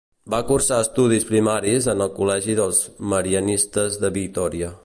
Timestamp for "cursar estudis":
0.51-1.27